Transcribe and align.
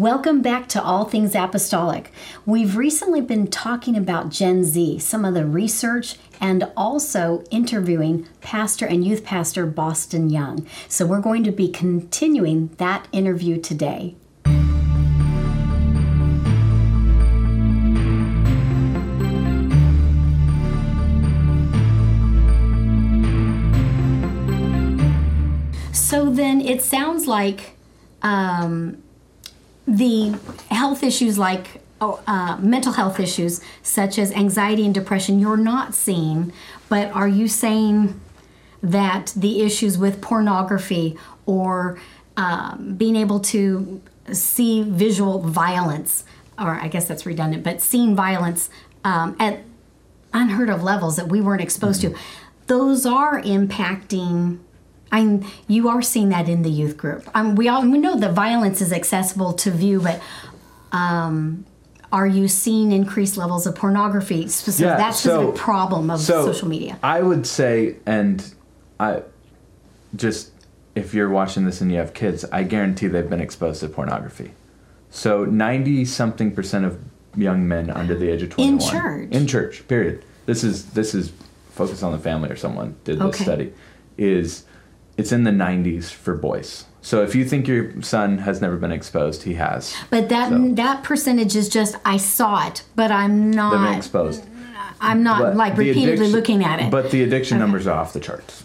Welcome 0.00 0.40
back 0.40 0.66
to 0.68 0.82
All 0.82 1.04
Things 1.04 1.34
Apostolic. 1.34 2.10
We've 2.46 2.74
recently 2.74 3.20
been 3.20 3.48
talking 3.48 3.98
about 3.98 4.30
Gen 4.30 4.64
Z, 4.64 5.00
some 5.00 5.26
of 5.26 5.34
the 5.34 5.44
research, 5.44 6.16
and 6.40 6.72
also 6.74 7.44
interviewing 7.50 8.26
pastor 8.40 8.86
and 8.86 9.04
youth 9.04 9.24
pastor 9.24 9.66
Boston 9.66 10.30
Young. 10.30 10.66
So 10.88 11.04
we're 11.04 11.20
going 11.20 11.44
to 11.44 11.52
be 11.52 11.68
continuing 11.68 12.68
that 12.78 13.08
interview 13.12 13.60
today. 13.60 14.16
So 25.92 26.30
then 26.30 26.62
it 26.62 26.80
sounds 26.80 27.26
like 27.26 27.76
um, 28.22 29.02
the 29.86 30.38
health 30.70 31.02
issues 31.02 31.38
like 31.38 31.82
oh, 32.00 32.20
uh, 32.26 32.56
mental 32.58 32.92
health 32.92 33.18
issues 33.18 33.60
such 33.82 34.18
as 34.18 34.32
anxiety 34.32 34.84
and 34.84 34.94
depression 34.94 35.38
you're 35.38 35.56
not 35.56 35.94
seeing 35.94 36.52
but 36.88 37.10
are 37.12 37.28
you 37.28 37.48
saying 37.48 38.20
that 38.82 39.32
the 39.36 39.62
issues 39.62 39.98
with 39.98 40.20
pornography 40.20 41.16
or 41.46 41.98
um, 42.36 42.94
being 42.96 43.16
able 43.16 43.40
to 43.40 44.00
see 44.32 44.82
visual 44.82 45.40
violence 45.40 46.24
or 46.58 46.74
i 46.80 46.88
guess 46.88 47.06
that's 47.06 47.26
redundant 47.26 47.64
but 47.64 47.80
seeing 47.80 48.14
violence 48.14 48.70
um, 49.04 49.36
at 49.38 49.60
unheard 50.32 50.70
of 50.70 50.82
levels 50.82 51.16
that 51.16 51.28
we 51.28 51.40
weren't 51.40 51.62
exposed 51.62 52.00
to 52.00 52.14
those 52.68 53.04
are 53.04 53.42
impacting 53.42 54.58
I'm, 55.12 55.44
you 55.66 55.88
are 55.88 56.02
seeing 56.02 56.28
that 56.30 56.48
in 56.48 56.62
the 56.62 56.70
youth 56.70 56.96
group. 56.96 57.28
Um, 57.34 57.54
we 57.56 57.68
all 57.68 57.82
we 57.82 57.98
know 57.98 58.16
that 58.16 58.32
violence 58.32 58.80
is 58.80 58.92
accessible 58.92 59.52
to 59.54 59.70
view, 59.70 60.00
but 60.00 60.20
um, 60.92 61.64
are 62.12 62.26
you 62.26 62.48
seeing 62.48 62.92
increased 62.92 63.36
levels 63.36 63.66
of 63.66 63.74
pornography? 63.74 64.46
Specific, 64.48 64.90
Yeah, 64.90 64.96
that 64.96 65.14
specific 65.14 65.56
so- 65.56 65.62
problem 65.62 66.10
of 66.10 66.20
so 66.20 66.44
social 66.44 66.68
media. 66.68 66.98
I 67.02 67.22
would 67.22 67.46
say, 67.46 67.96
and 68.06 68.54
I 68.98 69.22
just 70.14 70.50
if 70.94 71.14
you're 71.14 71.28
watching 71.30 71.64
this 71.64 71.80
and 71.80 71.90
you 71.90 71.98
have 71.98 72.14
kids, 72.14 72.44
I 72.52 72.62
guarantee 72.64 73.06
they've 73.06 73.28
been 73.30 73.40
exposed 73.40 73.80
to 73.80 73.88
pornography. 73.88 74.52
So 75.10 75.44
ninety 75.44 76.04
something 76.04 76.52
percent 76.54 76.84
of 76.84 76.98
young 77.36 77.66
men 77.66 77.90
under 77.90 78.14
the 78.16 78.28
age 78.28 78.42
of 78.42 78.50
twenty 78.50 78.70
In 78.72 78.78
church? 78.78 79.28
in 79.32 79.46
church, 79.46 79.88
period. 79.88 80.24
This 80.46 80.62
is 80.64 80.86
this 80.92 81.14
is 81.14 81.32
focus 81.72 82.02
on 82.02 82.12
the 82.12 82.18
family 82.18 82.50
or 82.50 82.56
someone 82.56 82.96
did 83.04 83.18
this 83.18 83.26
Okay. 83.34 83.44
study. 83.44 83.72
Is 84.18 84.64
it's 85.20 85.32
in 85.32 85.44
the 85.44 85.52
nineties 85.52 86.10
for 86.10 86.34
boys. 86.34 86.84
So 87.02 87.22
if 87.22 87.34
you 87.34 87.44
think 87.44 87.66
your 87.68 88.02
son 88.02 88.38
has 88.38 88.60
never 88.60 88.76
been 88.76 88.92
exposed, 88.92 89.42
he 89.44 89.54
has. 89.54 89.94
But 90.10 90.28
that 90.30 90.48
So- 90.50 90.68
that 90.74 91.02
percentage 91.02 91.54
is 91.56 91.68
just 91.68 91.96
I 92.04 92.16
saw 92.16 92.66
it, 92.66 92.82
but 92.96 93.10
I'm 93.12 93.52
They've 93.52 93.70
been 93.76 93.82
not. 93.88 93.96
exposed. 93.96 94.42
I'm 95.00 95.22
not 95.22 95.38
But 95.40 95.56
like 95.56 95.76
repeatedly 95.78 96.28
looking 96.28 96.62
at 96.62 96.78
it. 96.80 96.90
But 96.90 97.10
the 97.10 97.22
addiction 97.22 97.58
numbers 97.58 97.86
are 97.86 97.98
off 97.98 98.12
the 98.12 98.20
charts. 98.20 98.62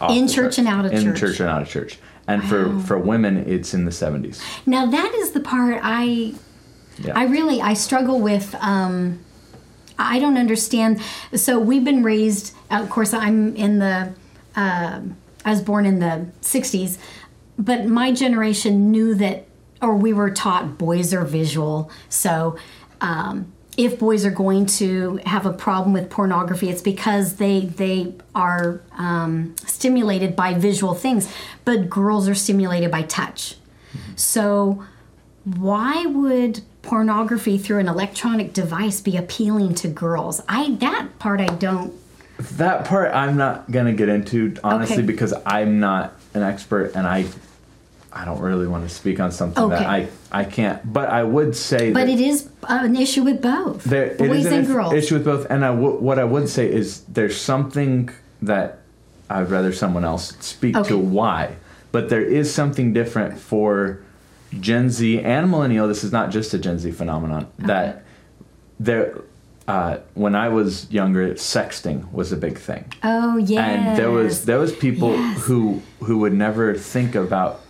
Off 0.00 0.10
In 0.10 0.26
the 0.26 0.32
church 0.32 0.56
charts. 0.56 0.58
and 0.58 0.68
out 0.68 0.84
of 0.86 0.92
in 0.92 0.98
church. 1.02 1.06
In 1.06 1.14
church 1.16 1.40
and 1.40 1.48
out 1.50 1.60
of 1.62 1.68
church. 1.68 1.98
And 2.26 2.42
for 2.44 2.78
for 2.86 2.96
women, 2.98 3.36
it's 3.46 3.74
in 3.74 3.84
the 3.84 3.92
seventies. 3.92 4.40
now 4.66 4.86
that 4.86 5.12
is 5.14 5.32
the 5.32 5.40
part 5.40 5.78
I 5.82 6.34
Yeah. 6.98 7.12
I 7.14 7.24
really 7.24 7.60
I 7.60 7.74
struggle 7.74 8.20
with. 8.20 8.54
Um, 8.60 9.18
I 9.98 10.18
don't 10.18 10.38
understand. 10.38 11.00
So 11.34 11.58
we've 11.58 11.84
been 11.84 12.02
raised. 12.02 12.54
Of 12.70 12.88
course, 12.88 13.12
I'm 13.12 13.54
in 13.56 13.78
the. 13.80 14.12
um 14.56 15.16
I 15.44 15.50
was 15.50 15.62
born 15.62 15.86
in 15.86 15.98
the 15.98 16.26
'60s, 16.42 16.98
but 17.58 17.86
my 17.86 18.12
generation 18.12 18.90
knew 18.90 19.14
that, 19.16 19.46
or 19.80 19.94
we 19.94 20.12
were 20.12 20.30
taught 20.30 20.78
boys 20.78 21.12
are 21.14 21.24
visual. 21.24 21.90
So. 22.08 22.56
Um, 23.00 23.52
if 23.76 23.98
boys 23.98 24.26
are 24.26 24.30
going 24.30 24.66
to 24.66 25.20
have 25.24 25.46
a 25.46 25.52
problem 25.52 25.94
with 25.94 26.10
pornography, 26.10 26.68
it's 26.68 26.82
because 26.82 27.36
they 27.36 27.60
they 27.60 28.14
are 28.34 28.82
um, 28.98 29.54
stimulated 29.64 30.36
by 30.36 30.52
visual 30.52 30.92
things, 30.92 31.32
but 31.64 31.88
girls 31.88 32.28
are 32.28 32.34
stimulated 32.34 32.90
by 32.90 33.02
touch. 33.02 33.56
So, 34.16 34.84
why 35.44 36.04
would 36.04 36.60
pornography 36.82 37.58
through 37.58 37.78
an 37.78 37.88
electronic 37.88 38.52
device 38.52 39.00
be 39.00 39.16
appealing 39.16 39.74
to 39.76 39.88
girls? 39.88 40.42
I 40.48 40.72
that 40.80 41.18
part 41.18 41.40
I 41.40 41.46
don't. 41.46 41.94
That 42.58 42.84
part 42.84 43.14
I'm 43.14 43.36
not 43.36 43.70
gonna 43.70 43.92
get 43.92 44.08
into 44.08 44.54
honestly 44.64 44.98
Okay. 44.98 45.06
because 45.06 45.34
I'm 45.46 45.80
not 45.80 46.14
an 46.34 46.42
expert 46.42 46.92
and 46.94 47.06
I 47.06 47.26
I 48.12 48.24
don't 48.24 48.40
really 48.40 48.66
want 48.66 48.88
to 48.88 48.92
speak 48.92 49.20
on 49.20 49.30
something 49.30 49.68
that 49.68 49.86
I 49.86 50.08
I 50.32 50.44
can't. 50.44 50.80
But 50.92 51.10
I 51.10 51.22
would 51.22 51.54
say 51.54 51.92
But 51.92 52.08
it 52.08 52.18
is 52.20 52.48
an 52.68 52.96
issue 52.96 53.22
with 53.22 53.40
both 53.40 53.84
there 53.84 54.14
boys 54.16 54.40
is 54.40 54.46
an 54.46 54.54
and 54.54 54.66
girls. 54.66 54.92
issue 54.94 55.14
with 55.14 55.24
both. 55.24 55.46
And 55.50 55.64
I 55.64 55.68
w- 55.68 55.96
what 55.98 56.18
I 56.18 56.24
would 56.24 56.48
say 56.48 56.70
is 56.70 57.02
there's 57.02 57.36
something 57.40 58.10
that 58.42 58.78
I'd 59.28 59.48
rather 59.50 59.72
someone 59.72 60.04
else 60.04 60.32
speak 60.40 60.76
Okay. 60.76 60.88
to 60.88 60.98
why. 60.98 61.54
But 61.92 62.08
there 62.08 62.22
is 62.22 62.52
something 62.52 62.92
different 62.92 63.38
for 63.38 64.00
Gen 64.58 64.90
Z 64.90 65.20
and 65.20 65.48
millennial. 65.50 65.86
This 65.86 66.02
is 66.02 66.10
not 66.10 66.30
just 66.30 66.52
a 66.54 66.58
Gen 66.58 66.78
Z 66.80 66.90
phenomenon. 66.92 67.46
That 67.60 68.02
there, 68.80 69.14
uh, 69.68 69.98
when 70.14 70.34
I 70.34 70.48
was 70.48 70.90
younger, 70.90 71.34
sexting 71.34 72.10
was 72.12 72.32
a 72.32 72.36
big 72.36 72.58
thing 72.58 72.84
oh 73.02 73.36
yeah. 73.36 73.64
and 73.64 73.98
there 73.98 74.10
was 74.10 74.44
there 74.44 74.58
was 74.58 74.72
people 74.74 75.12
Yes. 75.14 75.42
who 75.44 75.82
who 76.00 76.18
would 76.18 76.32
never 76.34 76.74
think 76.74 77.14
about 77.14 77.60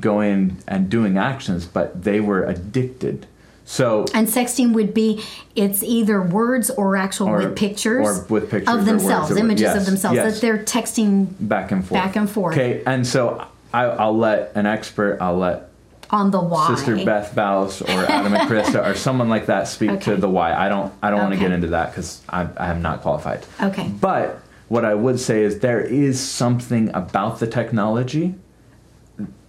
going 0.00 0.56
and 0.66 0.88
doing 0.88 1.16
actions 1.18 1.66
but 1.66 2.02
they 2.04 2.20
were 2.20 2.44
addicted 2.44 3.26
so 3.64 4.04
and 4.14 4.28
sexting 4.28 4.72
would 4.72 4.92
be 4.92 5.22
it's 5.56 5.82
either 5.82 6.20
words 6.20 6.70
or 6.70 6.96
actual 6.96 7.28
Or- 7.28 7.38
with 7.38 7.56
pictures, 7.56 8.06
or 8.06 8.24
with 8.28 8.50
pictures 8.50 8.74
of 8.74 8.84
themselves, 8.84 9.30
or- 9.32 9.38
images 9.38 9.62
yes, 9.62 9.76
of 9.76 9.86
themselves 9.86 10.16
yes. 10.16 10.34
that 10.34 10.40
they're 10.40 10.58
texting 10.62 11.28
back 11.40 11.70
and 11.72 11.84
forth 11.84 12.00
Back 12.02 12.16
and 12.16 12.28
forth. 12.28 12.54
okay 12.54 12.82
and 12.86 13.06
so 13.06 13.46
I, 13.72 13.84
i'll 13.84 14.16
let 14.16 14.52
an 14.54 14.66
expert 14.66 15.18
i'll 15.20 15.38
let 15.38 15.70
on 16.14 16.30
the 16.30 16.40
why. 16.40 16.68
sister 16.74 16.94
beth 17.04 17.34
ballas 17.34 17.82
or 17.82 18.10
adam 18.10 18.32
and 18.34 18.48
krista 18.48 18.86
or 18.86 18.94
someone 18.94 19.28
like 19.28 19.46
that 19.46 19.66
speak 19.66 19.90
Okay. 19.90 20.04
to 20.14 20.16
the 20.16 20.28
why 20.28 20.54
i 20.54 20.68
don't 20.68 20.92
i 21.02 21.10
don't 21.10 21.18
want 21.20 21.32
to 21.34 21.38
get 21.38 21.50
into 21.50 21.66
that 21.68 21.90
because 21.90 22.22
I, 22.28 22.46
I 22.56 22.70
am 22.70 22.80
not 22.82 23.02
qualified. 23.02 23.44
Okay. 23.60 23.88
but 24.00 24.40
what 24.68 24.84
i 24.84 24.94
would 24.94 25.18
say 25.18 25.42
is 25.42 25.58
there 25.58 25.80
is 25.80 26.20
something 26.20 26.84
about 26.94 27.40
the 27.40 27.48
technology 27.48 28.34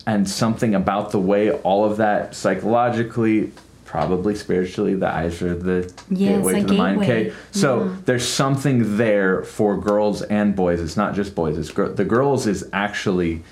and 0.07 0.27
something 0.27 0.73
about 0.75 1.11
the 1.11 1.19
way 1.19 1.51
all 1.51 1.85
of 1.85 1.97
that 1.97 2.35
psychologically 2.35 3.51
probably 3.85 4.33
spiritually 4.35 4.95
the 4.95 5.07
eyes 5.07 5.41
are 5.43 5.55
the 5.55 5.79
Yes, 6.09 6.37
gateway 6.37 6.61
to 6.61 6.65
the 6.67 6.73
mind. 6.73 7.01
okay 7.03 7.33
so 7.51 7.69
mm-hmm. 7.81 8.01
there's 8.05 8.27
something 8.27 8.97
there 8.97 9.43
for 9.43 9.77
girls 9.79 10.21
and 10.23 10.55
boys. 10.55 10.81
It's 10.81 10.97
not 10.97 11.13
just 11.15 11.35
boys 11.35 11.57
it's 11.57 11.71
gir- 11.71 11.89
the 11.93 12.05
girls 12.05 12.47
is 12.47 12.67
actually 12.73 13.43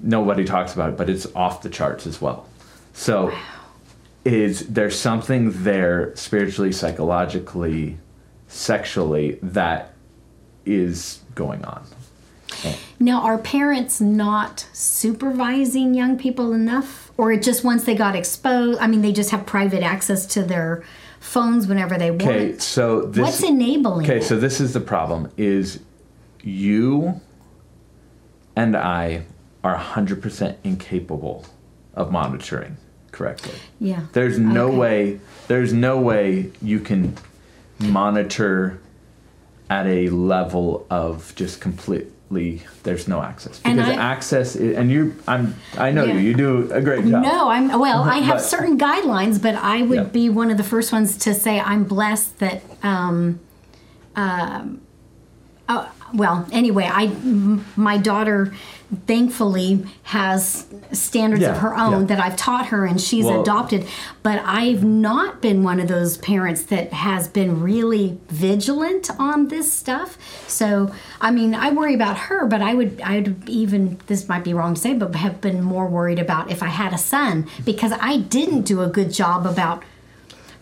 nobody 0.00 0.44
talks 0.44 0.74
about 0.74 0.90
it 0.90 0.96
but 0.96 1.08
it's 1.10 1.26
off 1.34 1.62
the 1.62 1.70
charts 1.70 2.06
as 2.06 2.20
well 2.20 2.46
so 2.92 3.32
is 4.24 4.66
there's 4.68 4.98
something 4.98 5.62
there 5.64 6.14
spiritually 6.16 6.72
psychologically 6.72 7.98
sexually 8.48 9.38
that 9.42 9.92
is 10.64 11.20
going 11.34 11.64
on 11.64 11.84
Now, 12.98 13.22
are 13.22 13.38
parents 13.38 14.00
not 14.00 14.66
supervising 14.72 15.94
young 15.94 16.18
people 16.18 16.52
enough? 16.52 17.12
Or 17.16 17.30
it 17.30 17.42
just 17.42 17.62
once 17.62 17.84
they 17.84 17.94
got 17.94 18.16
exposed, 18.16 18.80
I 18.80 18.86
mean, 18.88 19.02
they 19.02 19.12
just 19.12 19.30
have 19.30 19.46
private 19.46 19.82
access 19.82 20.26
to 20.34 20.42
their 20.42 20.82
phones 21.20 21.66
whenever 21.66 21.96
they 21.98 22.10
want. 22.10 22.22
Okay, 22.22 22.58
so 22.58 23.02
this 23.02 23.22
What's 23.22 23.42
enabling 23.42 24.06
Okay, 24.06 24.18
it? 24.18 24.24
so 24.24 24.38
this 24.38 24.60
is 24.60 24.72
the 24.72 24.80
problem 24.80 25.30
is 25.36 25.80
you 26.42 27.20
and 28.56 28.76
I 28.76 29.24
are 29.64 29.76
100% 29.76 30.56
incapable 30.64 31.44
of 31.94 32.10
monitoring 32.12 32.76
correctly. 33.12 33.54
yeah. 33.80 34.02
There's 34.12 34.38
no 34.38 34.68
Okay. 34.68 34.76
way 34.76 35.20
there's 35.48 35.72
no 35.72 35.98
way 35.98 36.50
you 36.62 36.78
can 36.78 37.14
monitor 37.80 38.78
at 39.70 39.86
a 39.86 40.08
level 40.10 40.86
of 40.90 41.32
just 41.34 41.60
completely 41.60 42.62
there's 42.82 43.08
no 43.08 43.22
access 43.22 43.58
because 43.58 43.78
I- 43.78 43.94
access 43.94 44.54
is, 44.54 44.76
and 44.76 44.90
you 44.90 45.14
I'm 45.26 45.54
I 45.78 45.90
know 45.90 46.04
Yeah. 46.04 46.14
you 46.14 46.18
you 46.20 46.34
do 46.34 46.70
a 46.72 46.80
great 46.80 47.04
job. 47.06 47.22
No, 47.22 47.48
I'm 47.48 47.78
well. 47.80 48.02
I 48.02 48.18
have 48.18 48.36
But- 48.36 48.42
certain 48.44 48.78
guidelines, 48.78 49.40
but 49.40 49.54
I 49.56 49.82
would 49.82 49.96
Yeah. 49.96 50.04
be 50.04 50.28
one 50.28 50.50
of 50.50 50.56
the 50.58 50.62
first 50.64 50.92
ones 50.92 51.16
to 51.18 51.34
say 51.34 51.58
I'm 51.60 51.84
blessed 51.84 52.38
that. 52.40 52.62
Um, 52.82 53.40
um, 54.14 54.80
uh, 55.68 55.86
well, 56.14 56.46
anyway, 56.52 56.88
I 56.92 57.04
m- 57.06 57.64
my 57.76 57.96
daughter 57.96 58.52
thankfully 59.06 59.84
has 60.04 60.66
standards 60.92 61.44
of 61.44 61.58
her 61.58 61.76
own 61.76 62.02
yeah. 62.02 62.06
that 62.06 62.20
I've 62.20 62.36
taught 62.36 62.68
her 62.68 62.86
and 62.86 63.00
she's 63.00 63.26
Well- 63.26 63.42
adopted. 63.42 63.86
But 64.22 64.42
I've 64.44 64.84
not 64.84 65.40
been 65.40 65.62
one 65.62 65.80
of 65.80 65.88
those 65.88 66.16
parents 66.18 66.62
that 66.64 66.92
has 66.92 67.28
been 67.28 67.62
really 67.62 68.18
vigilant 68.28 69.10
on 69.18 69.48
this 69.48 69.72
stuff. 69.72 70.18
So, 70.48 70.90
I 71.20 71.30
mean, 71.30 71.54
I 71.54 71.70
worry 71.70 71.94
about 71.94 72.16
her, 72.18 72.46
but 72.46 72.62
I 72.62 72.74
would, 72.74 73.00
I'd 73.02 73.48
even, 73.48 73.98
this 74.06 74.28
might 74.28 74.44
be 74.44 74.54
wrong 74.54 74.74
to 74.74 74.80
say, 74.80 74.94
but 74.94 75.14
have 75.16 75.40
been 75.40 75.62
more 75.62 75.86
worried 75.86 76.18
about 76.18 76.50
if 76.50 76.62
I 76.62 76.68
had 76.68 76.92
a 76.92 76.98
son 76.98 77.46
because 77.64 77.92
I 78.00 78.18
didn't 78.18 78.62
do 78.62 78.82
a 78.82 78.88
good 78.88 79.12
job 79.12 79.46
about. 79.46 79.82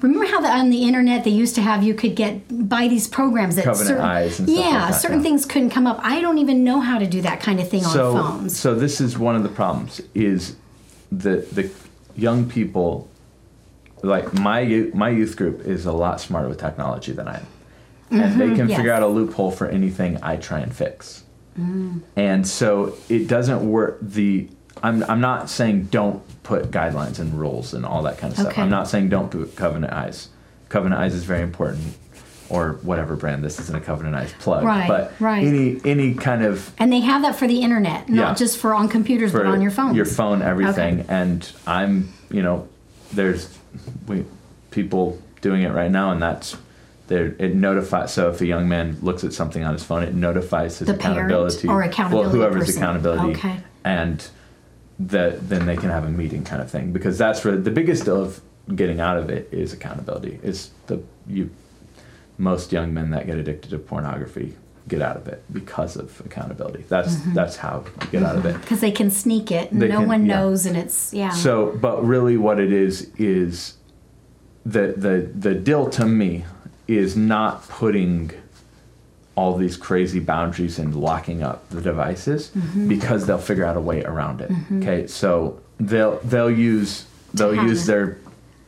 Remember 0.02 0.26
how 0.26 0.40
the, 0.40 0.48
on 0.48 0.70
the 0.70 0.82
internet 0.84 1.24
they 1.24 1.30
used 1.30 1.54
to 1.54 1.62
have 1.62 1.82
you 1.82 1.94
could 1.94 2.14
get 2.14 2.68
buy 2.68 2.86
these 2.88 3.08
programs 3.08 3.56
that 3.56 3.64
Covenant 3.64 3.88
certain, 3.88 4.04
eyes 4.04 4.38
and 4.38 4.48
stuff 4.48 4.64
yeah 4.64 4.84
like 4.90 4.94
certain 4.94 5.22
things 5.22 5.46
couldn't 5.46 5.70
come 5.70 5.86
up. 5.86 5.98
I 6.02 6.20
don't 6.20 6.38
even 6.38 6.64
know 6.64 6.80
how 6.80 6.98
to 6.98 7.06
do 7.06 7.22
that 7.22 7.40
kind 7.40 7.60
of 7.60 7.68
thing 7.68 7.82
so, 7.82 8.16
on 8.16 8.38
phones. 8.38 8.58
So 8.58 8.74
this 8.74 9.00
is 9.00 9.18
one 9.18 9.36
of 9.36 9.42
the 9.42 9.48
problems 9.48 10.00
is 10.14 10.56
the 11.10 11.36
the 11.52 11.70
young 12.14 12.48
people 12.48 13.08
like 14.02 14.32
my 14.34 14.60
youth, 14.60 14.94
my 14.94 15.08
youth 15.08 15.36
group 15.36 15.62
is 15.62 15.86
a 15.86 15.92
lot 15.92 16.20
smarter 16.20 16.48
with 16.48 16.58
technology 16.58 17.12
than 17.12 17.28
I 17.28 17.38
am. 17.38 17.46
And 18.10 18.40
they 18.40 18.46
mm-hmm, 18.46 18.56
can 18.56 18.68
yes. 18.68 18.76
figure 18.76 18.92
out 18.92 19.02
a 19.02 19.06
loophole 19.06 19.50
for 19.50 19.66
anything 19.66 20.18
I 20.22 20.36
try 20.36 20.60
and 20.60 20.74
fix. 20.74 21.24
Mm. 21.58 22.02
And 22.14 22.46
so 22.46 22.96
it 23.08 23.26
doesn't 23.26 23.68
work 23.68 23.98
the 24.00 24.48
I'm 24.82 25.02
I'm 25.04 25.20
not 25.20 25.48
saying 25.50 25.84
don't 25.90 26.22
put 26.42 26.70
guidelines 26.70 27.18
and 27.18 27.34
rules 27.38 27.74
and 27.74 27.84
all 27.84 28.02
that 28.02 28.18
kind 28.18 28.32
of 28.32 28.38
stuff. 28.38 28.52
Okay. 28.52 28.62
I'm 28.62 28.70
not 28.70 28.88
saying 28.88 29.08
don't 29.08 29.30
put 29.30 29.56
Covenant 29.56 29.92
Eyes. 29.92 30.28
Covenant 30.68 31.00
Eyes 31.00 31.14
is 31.14 31.24
very 31.24 31.42
important 31.42 31.96
or 32.48 32.74
whatever 32.82 33.16
brand 33.16 33.42
this 33.42 33.58
isn't 33.58 33.74
a 33.76 33.80
Covenant 33.80 34.14
Eyes 34.14 34.32
plug. 34.38 34.64
Right, 34.64 34.86
but 34.86 35.12
right. 35.18 35.44
any 35.44 35.80
any 35.84 36.14
kind 36.14 36.44
of 36.44 36.72
And 36.78 36.92
they 36.92 37.00
have 37.00 37.22
that 37.22 37.36
for 37.36 37.46
the 37.48 37.60
internet, 37.62 38.08
not 38.08 38.28
Yeah. 38.30 38.34
just 38.34 38.58
for 38.58 38.74
on 38.74 38.88
computers, 38.88 39.32
for 39.32 39.38
but 39.38 39.46
on 39.46 39.60
your 39.62 39.70
phone. 39.72 39.94
your 39.94 40.04
phone, 40.04 40.42
everything. 40.42 41.00
Okay. 41.00 41.06
And 41.08 41.50
I'm, 41.66 42.12
you 42.30 42.42
know, 42.42 42.68
there's 43.12 43.56
we 44.06 44.24
people 44.70 45.20
doing 45.40 45.62
it 45.62 45.72
right 45.72 45.90
now, 45.90 46.10
and 46.12 46.22
that's 46.22 46.56
there. 47.08 47.34
It 47.38 47.54
notifies. 47.54 48.12
So 48.12 48.28
if 48.30 48.40
a 48.40 48.46
young 48.46 48.68
man 48.68 48.98
looks 49.02 49.24
at 49.24 49.32
something 49.32 49.64
on 49.64 49.72
his 49.72 49.82
phone, 49.82 50.02
it 50.02 50.14
notifies 50.14 50.78
his 50.78 50.86
The 50.86 50.94
accountability 50.94 51.66
or 51.66 51.82
accountability 51.82 52.28
Well, 52.38 52.48
whoever's 52.48 52.66
person. 52.66 52.82
accountability, 52.82 53.30
Okay. 53.38 53.56
and 53.84 54.24
that 54.98 55.48
then 55.48 55.66
they 55.66 55.76
can 55.76 55.90
have 55.90 56.04
a 56.04 56.10
meeting 56.10 56.42
kind 56.44 56.62
of 56.62 56.70
thing 56.70 56.92
because 56.92 57.18
that's 57.18 57.44
where 57.44 57.56
the 57.56 57.70
biggest 57.70 58.04
deal 58.06 58.22
of 58.22 58.40
getting 58.74 58.98
out 59.00 59.16
of 59.18 59.28
it 59.30 59.48
is 59.52 59.72
accountability. 59.72 60.40
Is 60.42 60.70
the 60.86 61.02
you 61.26 61.50
most 62.38 62.72
young 62.72 62.92
men 62.94 63.10
that 63.10 63.26
get 63.26 63.36
addicted 63.38 63.70
to 63.70 63.78
pornography 63.78 64.56
get 64.88 65.02
out 65.02 65.16
of 65.16 65.26
it 65.26 65.42
because 65.52 65.96
of 65.96 66.20
accountability. 66.24 66.84
That's 66.88 67.16
Mm-hmm. 67.16 67.34
that's 67.34 67.56
how 67.56 67.84
you 68.02 68.06
get 68.08 68.22
out 68.22 68.36
of 68.36 68.46
it. 68.46 68.60
because 68.60 68.80
they 68.80 68.92
can 68.92 69.10
sneak 69.10 69.50
it 69.50 69.72
and 69.72 69.82
They 69.82 69.88
no 69.88 69.98
can- 70.00 70.08
one 70.08 70.26
yeah. 70.26 70.36
knows 70.40 70.64
and 70.66 70.76
it's 70.76 71.12
yeah 71.12 71.30
So, 71.30 71.76
but 71.80 72.04
really, 72.04 72.36
what 72.36 72.60
it 72.60 72.72
is 72.72 73.10
is 73.18 73.74
the 74.64 74.94
the 74.96 75.30
the 75.34 75.54
deal 75.54 75.88
to 75.90 76.06
me 76.06 76.44
is 76.88 77.16
not 77.16 77.68
putting 77.68 78.30
all 79.36 79.54
these 79.56 79.76
crazy 79.76 80.18
boundaries 80.18 80.78
and 80.78 80.94
locking 80.96 81.42
up 81.42 81.68
the 81.70 81.80
devices 81.80 82.50
Mm-hmm. 82.56 82.88
because 82.88 83.26
they'll 83.26 83.38
figure 83.38 83.64
out 83.64 83.76
a 83.76 83.80
way 83.80 84.02
around 84.02 84.40
it. 84.40 84.50
Okay, 84.78 85.06
so 85.06 85.60
they'll 85.78 86.18
they'll 86.24 86.50
use 86.50 87.04
they'll 87.34 87.54
use 87.54 87.86
their 87.86 88.18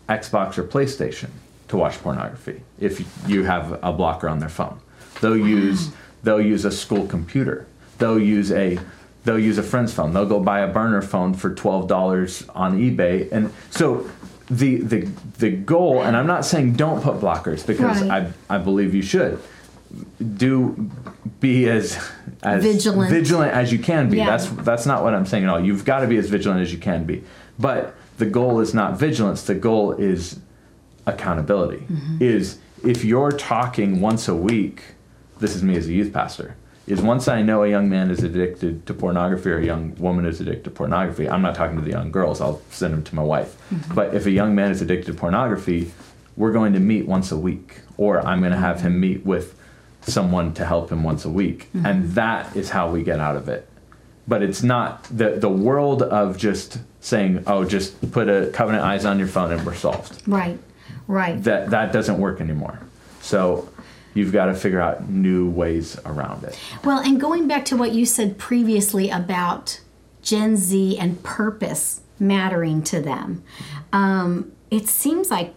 Xbox 0.08 0.58
or 0.58 0.64
PlayStation 0.64 1.30
to 1.68 1.76
watch 1.76 2.00
pornography 2.02 2.62
if 2.78 3.02
you 3.28 3.44
have 3.44 3.78
a 3.82 3.92
blocker 3.92 4.28
on 4.28 4.38
their 4.38 4.48
phone. 4.48 4.78
They'll 5.20 5.36
use 5.36 5.90
they'll 6.22 6.40
use 6.40 6.64
a 6.64 6.70
school 6.70 7.06
computer. 7.06 7.66
They'll 7.98 8.18
use 8.20 8.52
a 8.52 8.78
they'll 9.24 9.38
use 9.38 9.58
a 9.58 9.62
friend's 9.62 9.92
phone. 9.92 10.12
They'll 10.12 10.26
go 10.26 10.40
buy 10.40 10.60
a 10.60 10.68
burner 10.72 11.02
phone 11.02 11.34
for 11.34 11.54
twelve 11.54 11.88
dollars 11.88 12.46
on 12.54 12.78
eBay, 12.78 13.30
and 13.32 13.52
so 13.70 14.08
the 14.50 14.76
the 14.82 15.08
the 15.38 15.50
goal. 15.50 16.02
And 16.02 16.16
I'm 16.16 16.26
not 16.26 16.44
saying 16.44 16.74
don't 16.74 17.02
put 17.02 17.20
blockers 17.20 17.66
because 17.66 18.02
Right. 18.02 18.32
I 18.50 18.56
I 18.56 18.58
believe 18.58 18.94
you 18.94 19.02
should 19.02 19.38
do 20.36 20.90
be 21.40 21.68
as 21.68 21.98
as 22.42 22.62
Vigilant. 22.62 23.10
vigilant 23.10 23.52
as 23.52 23.72
you 23.72 23.78
can 23.78 24.10
be. 24.10 24.18
Yeah. 24.18 24.26
That's 24.26 24.48
that's 24.64 24.86
not 24.86 25.02
what 25.02 25.14
I'm 25.14 25.26
saying 25.26 25.44
at 25.44 25.50
all. 25.50 25.60
You've 25.60 25.84
got 25.84 26.00
to 26.00 26.06
be 26.06 26.16
as 26.16 26.28
vigilant 26.28 26.60
as 26.60 26.72
you 26.72 26.78
can 26.78 27.04
be. 27.04 27.24
But 27.58 27.94
the 28.18 28.26
goal 28.26 28.60
is 28.60 28.74
not 28.74 28.98
vigilance. 28.98 29.42
The 29.42 29.54
goal 29.54 29.92
is 29.92 30.40
accountability. 31.06 31.78
Mm-hmm. 31.78 32.18
Is 32.20 32.58
if 32.84 33.04
you're 33.04 33.32
talking 33.32 34.00
once 34.00 34.28
a 34.28 34.34
week, 34.34 34.82
this 35.38 35.56
is 35.56 35.62
me 35.62 35.76
as 35.76 35.88
a 35.88 35.92
youth 35.92 36.12
pastor. 36.12 36.56
Is 36.86 37.02
once 37.02 37.28
I 37.28 37.42
know 37.42 37.64
a 37.64 37.68
young 37.68 37.90
man 37.90 38.10
is 38.10 38.22
addicted 38.22 38.86
to 38.86 38.94
pornography 38.94 39.50
or 39.50 39.58
a 39.58 39.64
young 39.64 39.94
woman 39.96 40.24
is 40.24 40.40
addicted 40.40 40.64
to 40.64 40.70
pornography, 40.70 41.28
I'm 41.28 41.42
not 41.42 41.54
talking 41.54 41.76
to 41.76 41.82
the 41.82 41.90
young 41.90 42.10
girls. 42.10 42.40
I'll 42.40 42.62
send 42.70 42.94
them 42.94 43.04
to 43.04 43.14
my 43.14 43.22
wife. 43.22 43.58
Mm-hmm. 43.70 43.94
But 43.94 44.14
if 44.14 44.24
a 44.24 44.30
young 44.30 44.54
man 44.54 44.70
is 44.70 44.80
addicted 44.80 45.12
to 45.12 45.18
pornography, 45.18 45.92
we're 46.36 46.52
going 46.52 46.72
to 46.72 46.80
meet 46.80 47.06
once 47.06 47.30
a 47.30 47.36
week, 47.36 47.80
or 47.98 48.26
I'm 48.26 48.40
going 48.40 48.52
to 48.52 48.58
have 48.58 48.80
him 48.80 48.98
meet 49.00 49.26
with 49.26 49.57
someone 50.02 50.54
to 50.54 50.64
help 50.64 50.90
him 50.90 51.02
once 51.02 51.24
a 51.24 51.30
week, 51.30 51.68
and 51.84 52.12
that 52.12 52.56
is 52.56 52.70
how 52.70 52.90
we 52.90 53.02
get 53.02 53.20
out 53.20 53.36
of 53.36 53.48
it. 53.48 53.68
But 54.26 54.42
it's 54.42 54.62
not 54.62 55.04
the 55.04 55.30
the 55.30 55.48
world 55.48 56.02
of 56.02 56.36
just 56.36 56.78
saying, 57.00 57.44
"Oh, 57.46 57.64
just 57.64 58.10
put 58.12 58.28
a 58.28 58.50
covenant 58.52 58.84
eyes 58.84 59.04
on 59.04 59.18
your 59.18 59.28
phone 59.28 59.52
and 59.52 59.64
we're 59.64 59.74
solved." 59.74 60.22
right 60.26 60.58
right 61.06 61.42
That 61.44 61.70
that 61.70 61.92
doesn't 61.92 62.18
work 62.18 62.40
anymore. 62.40 62.78
So 63.20 63.68
you've 64.14 64.32
got 64.32 64.46
to 64.46 64.54
figure 64.54 64.80
out 64.80 65.08
new 65.08 65.48
ways 65.48 65.98
around 66.04 66.42
it. 66.44 66.58
well 66.84 66.98
and 66.98 67.20
going 67.20 67.46
back 67.46 67.64
to 67.66 67.76
what 67.76 67.92
you 67.92 68.04
said 68.06 68.36
previously 68.38 69.10
about 69.10 69.80
gen 70.22 70.56
z 70.56 70.98
and 70.98 71.22
purpose 71.22 72.00
mattering 72.18 72.82
to 72.82 73.00
them 73.00 73.42
um, 73.92 74.50
it 74.70 74.88
seems 74.88 75.30
like 75.30 75.54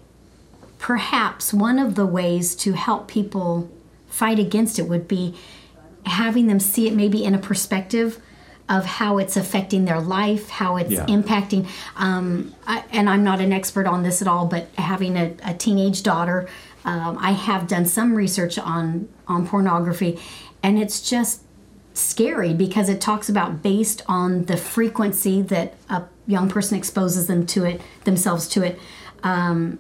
perhaps 0.78 1.54
one 1.54 1.80
of 1.80 1.96
the 1.96 2.06
ways 2.06 2.56
to 2.56 2.74
help 2.74 3.08
people 3.08 3.70
fight 4.12 4.38
against 4.38 4.78
it 4.78 4.84
would 4.88 5.08
be 5.08 5.34
having 6.06 6.48
them 6.48 6.60
see 6.60 6.88
it 6.88 6.94
maybe 6.94 7.24
in 7.24 7.34
a 7.34 7.38
perspective 7.40 8.20
of 8.70 8.86
how 8.86 9.18
it's 9.18 9.36
affecting 9.36 9.86
their 9.86 10.00
life, 10.00 10.50
how 10.50 10.78
it's 10.78 10.92
Yeah. 10.92 11.06
impacting. 11.08 11.68
Um, 11.98 12.54
I, 12.66 12.84
and 12.92 13.10
I'm 13.10 13.24
not 13.24 13.42
an 13.42 13.52
expert 13.52 13.86
on 13.86 14.04
this 14.04 14.22
at 14.22 14.28
all, 14.28 14.46
but 14.46 14.68
having 14.78 15.18
a, 15.18 15.34
a 15.44 15.54
teenage 15.54 16.04
daughter, 16.04 16.48
um, 16.86 17.18
I 17.20 17.32
have 17.32 17.68
done 17.68 17.86
some 17.86 18.16
research 18.16 18.58
on 18.60 19.08
on 19.28 19.48
pornography, 19.48 20.20
and 20.64 20.78
it's 20.80 21.02
just 21.02 21.42
scary 21.94 22.54
because 22.54 22.88
it 22.90 23.02
talks 23.02 23.28
about 23.30 23.62
based 23.62 24.02
on 24.08 24.46
the 24.46 24.58
frequency 24.58 25.42
that 25.42 25.74
a 25.90 26.04
young 26.28 26.48
person 26.50 26.78
exposes 26.78 27.28
them 27.28 27.46
to 27.46 27.66
it 27.66 27.82
themselves 28.06 28.48
to 28.48 28.64
it 28.64 28.80
um, 29.24 29.78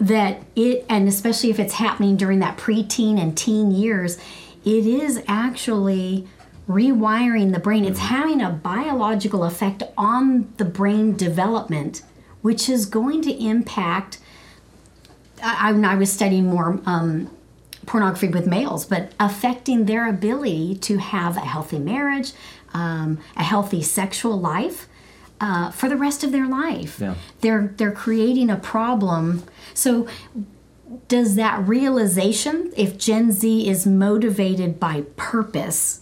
that 0.00 0.42
it 0.56 0.84
and 0.88 1.06
especially 1.06 1.50
if 1.50 1.60
it's 1.60 1.74
happening 1.74 2.16
during 2.16 2.38
that 2.38 2.56
preteen 2.56 3.20
and 3.20 3.36
teen 3.36 3.70
years 3.70 4.18
it 4.64 4.86
is 4.86 5.22
actually 5.28 6.26
rewiring 6.68 7.52
the 7.52 7.58
brain. 7.58 7.84
It's 7.84 7.98
having 7.98 8.40
a 8.40 8.50
biological 8.50 9.44
effect 9.44 9.82
on 9.98 10.52
the 10.56 10.64
brain 10.64 11.16
development 11.16 12.02
which 12.42 12.68
is 12.68 12.86
going 12.86 13.20
to 13.22 13.32
impact 13.32 14.18
I, 15.42 15.70
I 15.70 15.92
I 15.92 15.94
was 15.96 16.10
studying 16.10 16.46
more 16.46 16.80
um, 16.86 17.30
pornography 17.86 18.28
with 18.28 18.46
males, 18.46 18.86
but 18.86 19.12
affecting 19.18 19.86
their 19.86 20.08
ability 20.08 20.76
to 20.76 20.98
have 20.98 21.36
a 21.36 21.40
healthy 21.40 21.78
marriage, 21.78 22.32
um, 22.72 23.18
a 23.36 23.42
healthy 23.42 23.82
sexual 23.82 24.38
life 24.38 24.86
uh, 25.40 25.70
for 25.70 25.88
the 25.88 25.96
rest 25.96 26.22
of 26.24 26.32
their 26.32 26.46
life. 26.46 27.00
Yeah. 27.00 27.14
They're 27.40 27.72
they're 27.76 27.92
creating 27.92 28.50
a 28.50 28.56
problem. 28.56 29.42
So 29.74 30.06
does 31.08 31.36
that 31.36 31.66
realization, 31.66 32.72
if 32.76 32.98
Gen 32.98 33.30
Z 33.32 33.68
is 33.68 33.86
motivated 33.86 34.80
by 34.80 35.02
purpose, 35.16 36.00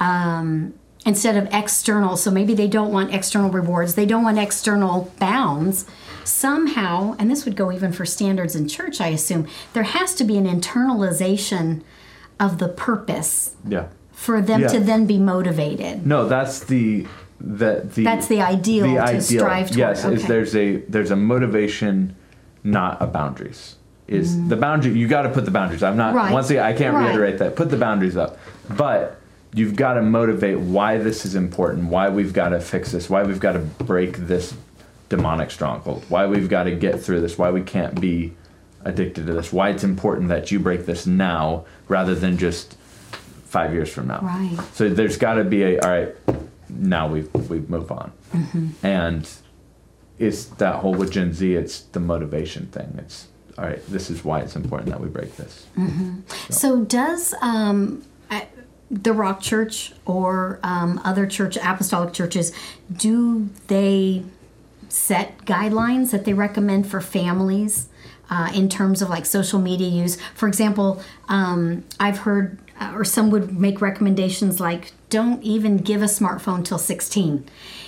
um, 0.00 0.74
instead 1.06 1.36
of 1.36 1.46
external, 1.52 2.16
so 2.16 2.30
maybe 2.30 2.52
they 2.54 2.66
don't 2.66 2.92
want 2.92 3.14
external 3.14 3.50
rewards, 3.50 3.94
they 3.94 4.06
don't 4.06 4.24
want 4.24 4.38
external 4.38 5.12
bounds, 5.20 5.86
somehow, 6.24 7.14
and 7.18 7.30
this 7.30 7.44
would 7.44 7.54
go 7.54 7.70
even 7.70 7.92
for 7.92 8.04
standards 8.04 8.56
in 8.56 8.66
church, 8.66 9.00
I 9.00 9.08
assume, 9.08 9.46
there 9.72 9.82
has 9.84 10.14
to 10.16 10.24
be 10.24 10.36
an 10.36 10.46
internalization 10.46 11.82
of 12.40 12.58
the 12.58 12.68
purpose 12.68 13.52
Yeah. 13.68 13.84
for 14.12 14.40
them 14.40 14.62
Yeah. 14.62 14.68
to 14.68 14.80
then 14.80 15.06
be 15.06 15.18
motivated. 15.18 16.04
No, 16.06 16.26
that's 16.26 16.58
the 16.60 17.06
that 17.40 17.94
the 17.94 18.04
That's 18.04 18.26
the 18.28 18.40
ideal 18.42 18.86
to 18.86 19.20
strive 19.20 19.68
toward, 19.68 19.78
Yes, 19.78 20.04
is 20.04 20.26
there's 20.26 20.54
a 20.56 20.76
there's 20.88 21.10
a 21.10 21.16
motivation, 21.16 22.14
not 22.62 23.00
a 23.02 23.06
boundaries. 23.06 23.76
Is 24.06 24.48
the 24.48 24.56
boundary 24.56 24.92
you 24.92 25.08
got 25.08 25.22
to 25.22 25.30
put 25.30 25.44
the 25.44 25.50
boundaries? 25.50 25.82
I'm 25.82 25.96
not 25.96 26.12
Mm. 26.14 26.16
Right. 26.16 26.32
once 26.32 26.50
again 26.50 26.64
I 26.64 26.72
can't 26.74 26.94
Right. 26.94 27.06
reiterate 27.08 27.38
that. 27.38 27.56
Put 27.56 27.70
the 27.70 27.76
boundaries 27.76 28.16
up, 28.16 28.38
but 28.76 29.18
you've 29.54 29.76
got 29.76 29.94
to 29.94 30.02
motivate 30.02 30.58
why 30.58 30.98
this 30.98 31.24
is 31.24 31.34
important, 31.34 31.88
why 31.88 32.08
we've 32.08 32.32
got 32.32 32.50
to 32.50 32.60
fix 32.60 32.92
this, 32.92 33.08
why 33.08 33.22
we've 33.22 33.40
got 33.40 33.52
to 33.52 33.60
break 33.60 34.16
this 34.26 34.54
demonic 35.08 35.50
stronghold, 35.50 36.04
why 36.08 36.26
we've 36.26 36.48
got 36.48 36.64
to 36.64 36.72
get 36.72 37.00
through 37.00 37.20
this, 37.20 37.38
why 37.38 37.50
we 37.50 37.60
can't 37.62 38.00
be 38.00 38.32
addicted 38.84 39.26
to 39.26 39.32
this, 39.32 39.52
why 39.52 39.70
it's 39.70 39.84
important 39.84 40.28
that 40.28 40.50
you 40.50 40.58
break 40.58 40.86
this 40.86 41.06
now 41.06 41.64
rather 41.88 42.14
than 42.14 42.36
just 42.36 42.76
five 43.46 43.72
years 43.72 43.88
from 43.90 44.08
now. 44.08 44.18
Right. 44.22 44.58
So 44.74 44.88
there's 44.88 45.16
got 45.16 45.34
to 45.34 45.44
be 45.44 45.62
a 45.62 45.78
all 45.80 45.88
right. 45.90 46.14
Now 46.76 47.08
we 47.08 47.22
we 47.48 47.60
move 47.60 47.90
on, 47.90 48.12
and 48.82 49.28
it's 50.18 50.44
that 50.46 50.76
whole 50.76 50.94
with 50.94 51.12
Gen 51.12 51.32
Z. 51.32 51.54
It's 51.54 51.80
the 51.80 52.00
motivation 52.00 52.66
thing. 52.66 52.94
It's 52.98 53.28
all 53.58 53.64
right. 53.64 53.84
This 53.88 54.10
is 54.10 54.24
why 54.24 54.40
it's 54.40 54.56
important 54.56 54.90
that 54.90 55.00
we 55.00 55.08
break 55.08 55.36
this. 55.36 55.66
So 56.50 56.84
does 56.84 57.34
um, 57.40 58.04
the 58.90 59.12
Rock 59.12 59.40
Church 59.40 59.92
or 60.04 60.60
um, 60.62 61.00
other 61.04 61.26
church 61.26 61.56
apostolic 61.56 62.12
churches 62.12 62.52
do 62.94 63.48
they 63.66 64.22
set 64.88 65.38
guidelines 65.38 66.10
that 66.10 66.24
they 66.24 66.32
recommend 66.32 66.86
for 66.86 67.00
families 67.00 67.88
uh, 68.30 68.50
in 68.54 68.68
terms 68.68 69.02
of 69.02 69.08
like 69.08 69.26
social 69.26 69.58
media 69.58 69.88
use? 69.88 70.18
For 70.34 70.46
example, 70.46 71.02
um, 71.28 71.84
I've 71.98 72.18
heard 72.18 72.58
uh, 72.80 72.92
or 72.94 73.04
some 73.04 73.30
would 73.30 73.58
make 73.58 73.80
recommendations 73.80 74.60
like 74.60 74.92
don't 75.10 75.42
even 75.42 75.76
give 75.78 76.02
a 76.02 76.06
smartphone 76.06 76.64
till 76.64 76.78
16 76.78 77.44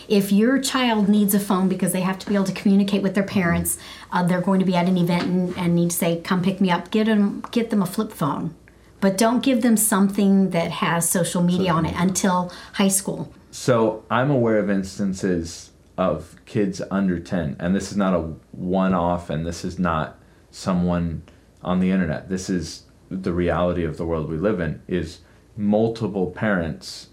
if 0.09 0.31
your 0.31 0.61
child 0.61 1.09
needs 1.09 1.35
a 1.35 1.41
phone 1.41 1.69
because 1.69 1.93
they 1.93 2.03
have 2.03 2.19
to 2.19 2.27
be 2.27 2.35
able 2.35 2.45
to 2.45 2.53
communicate 2.53 3.03
with 3.03 3.15
their 3.15 3.25
parents 3.25 3.79
uh, 4.13 4.23
they're 4.23 4.41
going 4.41 4.61
to 4.61 4.67
be 4.67 4.75
at 4.77 4.89
an 4.89 4.97
event 4.97 5.25
and, 5.25 5.59
and 5.59 5.75
need 5.75 5.91
to 5.91 5.97
say 5.97 6.21
come 6.21 6.43
pick 6.43 6.61
me 6.61 6.71
up. 6.71 6.91
Get 6.91 7.07
them 7.07 7.45
get 7.51 7.71
them 7.71 7.83
a 7.83 7.87
flip 7.87 8.13
phone. 8.13 8.55
But 9.01 9.19
don't 9.19 9.43
give 9.43 9.61
them 9.63 9.77
something 9.77 10.51
that 10.51 10.71
has 10.71 11.09
social 11.09 11.43
media 11.43 11.71
on 11.73 11.85
it 11.85 11.95
until 11.97 12.51
high 12.75 12.89
school. 12.89 13.33
So 13.51 14.05
I'm 14.11 14.31
aware 14.31 14.59
of 14.59 14.71
instances 14.71 15.71
of 15.99 16.35
kids 16.47 16.81
under 16.91 17.19
10, 17.21 17.57
and 17.59 17.75
this 17.75 17.91
is 17.91 17.97
not 17.97 18.15
a 18.15 18.21
one 18.53 18.95
off, 18.95 19.29
and 19.31 19.47
this 19.47 19.65
is 19.65 19.79
not 19.79 20.19
someone 20.51 21.23
on 21.63 21.81
the 21.81 21.91
internet. 21.91 22.29
This 22.29 22.49
is 22.49 22.85
the 23.11 23.33
reality 23.33 23.85
of 23.85 23.97
the 23.97 24.05
world 24.05 24.29
we 24.29 24.37
live 24.37 24.61
in 24.61 24.83
is 24.89 25.21
multiple 25.57 26.31
parents 26.31 27.09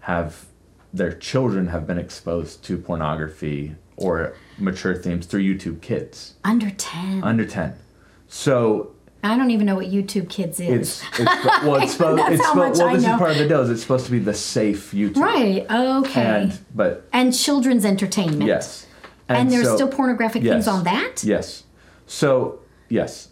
have 0.00 0.46
their 0.92 1.12
children 1.12 1.68
have 1.68 1.86
been 1.86 1.98
exposed 1.98 2.64
to 2.64 2.76
pornography 2.76 3.76
or 3.96 4.34
mature 4.58 4.94
themes 4.94 5.26
through 5.26 5.42
YouTube 5.42 5.80
Kids 5.80 6.34
under 6.44 6.70
10 6.70 7.22
under 7.22 7.44
10. 7.44 7.74
So 8.28 8.92
i 9.22 9.36
don't 9.36 9.50
even 9.50 9.66
know 9.66 9.74
what 9.74 9.88
youtube 9.88 10.30
kids 10.30 10.58
is 10.60 11.02
it's, 11.02 11.20
it's 11.20 11.62
well 11.62 11.74
it's 11.76 11.92
supposed 11.96 12.22
it's 12.32 12.42
supposed, 12.46 12.80
well 12.80 12.94
this 12.94 13.02
is 13.02 13.08
part 13.18 13.32
of 13.32 13.36
the 13.36 13.46
deal 13.46 13.70
it's 13.70 13.82
supposed 13.82 14.06
to 14.06 14.10
be 14.10 14.18
the 14.18 14.32
safe 14.32 14.92
YouTube 14.92 15.16
right 15.18 15.66
okay 15.70 16.22
and 16.22 16.58
but 16.74 17.06
and, 17.12 17.36
children's 17.36 17.84
entertainment 17.84 18.44
Yes. 18.44 18.86
and, 19.28 19.50
there's 19.50 19.66
so- 19.66 19.74
still 19.76 19.88
pornographic 19.88 20.42
yes. 20.42 20.52
things 20.54 20.68
on 20.68 20.84
that 20.84 21.22
Yes. 21.22 21.64
So, 22.10 22.58
yes. 22.88 23.28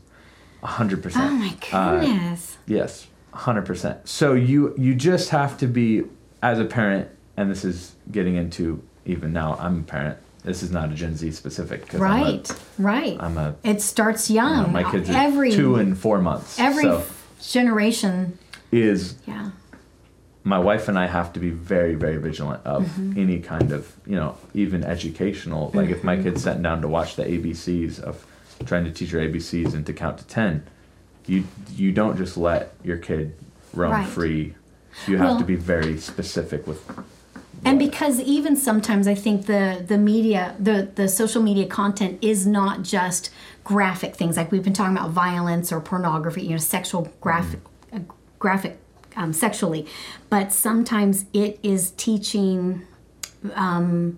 100%. 0.62 1.12
oh 1.16 1.30
my 1.30 1.54
Uh, 1.72 2.00
goodness 2.00 2.56
yes. 2.66 3.06
100%. 3.34 4.06
So 4.08 4.32
you 4.34 4.74
you 4.76 4.94
just 4.94 5.28
have 5.30 5.56
to 5.58 5.66
be 5.66 6.04
as 6.42 6.58
a 6.58 6.64
parent 6.64 7.08
and 7.36 7.50
this 7.50 7.64
is 7.64 7.92
getting 8.10 8.34
into 8.36 8.82
even 9.04 9.32
now 9.32 9.56
I'm 9.60 9.80
a 9.80 9.82
parent. 9.82 10.18
This 10.44 10.62
is 10.62 10.70
not 10.70 10.90
a 10.90 10.94
Gen 10.94 11.14
Z 11.16 11.30
specific 11.32 11.92
right 11.92 12.50
right 12.78 13.16
I'm 13.20 13.36
a, 13.38 13.54
it 13.62 13.80
starts 13.82 14.30
I'm 14.30 14.34
a 14.36 14.40
young 14.40 14.72
my 14.72 14.90
kids 14.90 15.10
are 15.10 15.16
every 15.16 15.52
2 15.52 15.76
and 15.76 15.98
4 15.98 16.20
months. 16.20 16.58
every 16.58 16.84
so 16.84 17.04
generation 17.40 18.38
is 18.72 19.16
yeah 19.26 19.50
my 20.44 20.58
wife 20.58 20.88
and 20.88 20.98
I 20.98 21.06
have 21.06 21.32
to 21.34 21.40
be 21.40 21.50
very, 21.50 21.94
very 21.94 22.16
vigilant 22.16 22.64
of 22.64 22.84
Mm-hmm. 22.86 23.18
any 23.20 23.38
kind 23.40 23.70
of, 23.70 23.92
you 24.06 24.16
know, 24.16 24.38
even 24.54 24.82
educational. 24.82 25.70
Like 25.74 25.90
if 25.90 26.02
my 26.02 26.16
kid's 26.16 26.42
sitting 26.44 26.62
down 26.62 26.80
to 26.82 26.88
watch 26.88 27.16
the 27.16 27.24
ABCs 27.24 28.00
of 28.00 28.24
trying 28.64 28.84
to 28.84 28.90
teach 28.90 29.10
her 29.10 29.18
ABCs 29.18 29.74
and 29.74 29.84
to 29.86 29.92
count 29.92 30.18
to 30.18 30.24
ten, 30.26 30.62
you 31.26 31.44
you 31.76 31.92
don't 31.92 32.16
just 32.16 32.36
let 32.36 32.74
your 32.84 32.96
kid 32.98 33.34
roam 33.74 33.92
Right. 33.92 34.06
free. 34.08 34.54
You 35.06 35.18
have 35.18 35.26
Well- 35.28 35.38
to 35.38 35.44
be 35.44 35.56
very 35.56 35.98
specific 35.98 36.66
with. 36.66 36.80
and 37.64 37.76
because 37.78 38.20
even 38.20 38.54
sometimes 38.56 39.08
i 39.08 39.14
think 39.16 39.46
the 39.46 39.84
the 39.86 39.98
media 39.98 40.54
the 40.60 40.88
the 40.94 41.08
social 41.08 41.42
media 41.42 41.66
content 41.66 42.16
is 42.22 42.46
not 42.46 42.82
just 42.82 43.30
graphic 43.64 44.14
things 44.14 44.36
like 44.36 44.52
we've 44.52 44.62
been 44.62 44.72
talking 44.72 44.96
about 44.96 45.10
violence 45.10 45.72
or 45.72 45.80
pornography 45.80 46.42
you 46.42 46.50
know 46.50 46.56
sexual 46.56 47.08
graphic 47.20 47.58
uh, 47.92 47.98
graphic 48.38 48.78
um, 49.16 49.32
sexually 49.32 49.84
but 50.30 50.52
sometimes 50.52 51.24
it 51.32 51.58
is 51.64 51.90
teaching 51.96 52.82
um, 53.56 54.16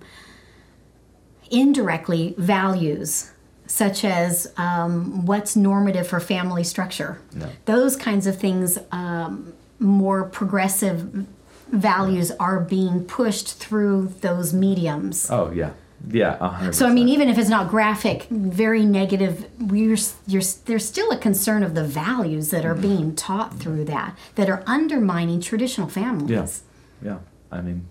indirectly 1.50 2.34
values 2.36 3.30
such 3.70 4.04
as 4.04 4.52
um, 4.56 5.24
what's 5.26 5.54
normative 5.54 6.06
for 6.06 6.18
family 6.18 6.64
structure 6.64 7.20
those 7.66 7.94
kinds 7.96 8.26
of 8.26 8.36
things 8.36 8.78
um, 8.90 9.52
more 9.78 10.24
progressive 10.24 11.24
values 11.70 12.32
are 12.40 12.58
being 12.60 13.04
pushed 13.04 13.48
through 13.54 14.08
those 14.22 14.52
mediums 14.52 15.30
oh 15.30 15.52
yeah, 15.52 15.70
yeah, 16.10 16.36
a 16.40 16.48
hundred. 16.48 16.74
so 16.74 16.86
i 16.88 16.92
mean 16.92 17.08
even 17.08 17.28
if 17.28 17.38
it's 17.38 17.48
not 17.48 17.68
graphic 17.68 18.24
very 18.30 18.84
negative 18.84 19.46
we're, 19.60 19.96
you're, 20.26 20.42
there's 20.64 20.84
still 20.84 21.10
a 21.12 21.16
concern 21.16 21.62
of 21.62 21.74
the 21.76 21.84
values 21.84 22.50
that 22.50 22.64
are 22.64 22.74
Mm-hmm. 22.74 22.82
being 22.96 23.14
taught 23.14 23.54
through 23.60 23.84
that 23.84 24.18
that 24.34 24.48
are 24.50 24.62
undermining 24.66 25.40
traditional 25.40 25.88
families 25.88 26.62
Yeah, 27.02 27.10
yeah. 27.12 27.18
I 27.52 27.60
mean, 27.60 27.86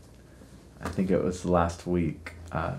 I 0.82 0.90
think 0.90 1.10
it 1.12 1.22
was 1.24 1.44
last 1.46 1.86
week. 1.88 2.34
Uh, 2.52 2.76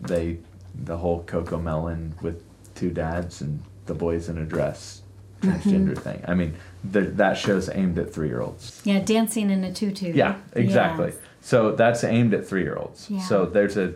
they 0.00 0.38
the 0.74 0.96
whole 0.96 1.22
CoComelon 1.24 2.20
with 2.22 2.42
two 2.74 2.90
dads 2.90 3.40
and 3.40 3.60
the 3.86 3.94
boys 3.94 4.28
in 4.28 4.38
a 4.38 4.44
dress 4.44 5.02
transgender 5.42 5.92
Mm-hmm. 5.92 5.94
thing. 5.94 6.24
I 6.28 6.34
mean, 6.34 6.54
the, 6.84 7.00
that 7.02 7.36
show's 7.38 7.68
aimed 7.70 7.98
at 7.98 8.12
three 8.12 8.28
year 8.28 8.40
olds. 8.42 8.80
yeah 8.84 9.00
dancing 9.00 9.50
in 9.50 9.64
a 9.64 9.72
tutu 9.72 10.12
Yeah, 10.14 10.36
exactly. 10.52 11.08
Yes. 11.08 11.16
So 11.40 11.72
that's 11.72 12.04
aimed 12.04 12.34
at 12.34 12.46
three 12.46 12.62
year 12.62 12.76
olds. 12.76 13.08
Yeah. 13.10 13.20
So 13.22 13.46
there's 13.46 13.76
a 13.78 13.94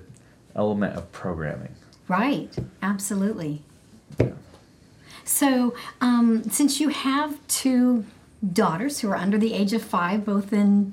element 0.57 0.97
of 0.97 1.11
programming. 1.13 1.75
Right, 2.09 2.51
absolutely. 2.83 3.63
Yeah. 4.21 4.31
So, 5.25 5.75
um, 6.03 6.45
since 6.51 6.81
you 6.81 6.91
have 6.91 7.39
two 7.49 8.05
daughters 8.53 9.01
who 9.01 9.09
are 9.09 9.17
under 9.17 9.39
the 9.39 9.55
age 9.55 9.73
of 9.73 9.83
five, 9.83 10.25
both 10.25 10.53
in 10.53 10.93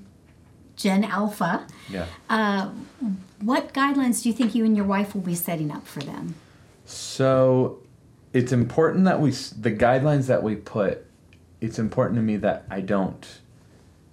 Gen 0.78 1.04
Alpha, 1.04 1.68
Yeah. 1.90 2.06
What 3.42 3.74
guidelines 3.74 4.24
do 4.24 4.30
you 4.30 4.36
think 4.36 4.56
you 4.56 4.66
and 4.66 4.76
your 4.76 4.86
wife 4.86 5.14
will 5.14 5.22
be 5.22 5.36
setting 5.36 5.72
up 5.72 5.86
for 5.88 6.00
them? 6.00 6.36
So 6.86 7.80
it's 8.34 8.52
important 8.52 9.06
that 9.06 9.20
we, 9.20 9.32
the 9.32 9.72
guidelines 9.72 10.28
that 10.28 10.44
we 10.44 10.56
put, 10.56 11.06
it's 11.60 11.80
important 11.80 12.18
to 12.18 12.22
me 12.22 12.38
that 12.38 12.66
I 12.70 12.82
don't 12.82 13.26